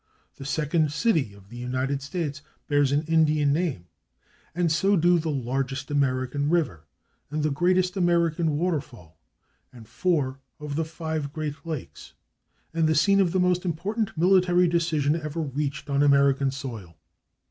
[0.37, 3.85] The second city of the United States bears an Indian name,
[4.55, 6.87] and so do the largest American river,
[7.29, 9.19] and the greatest American water fall,
[9.71, 12.13] and four of the five great Lakes,
[12.73, 16.97] and the scene of the most important military decision ever reached on American soil.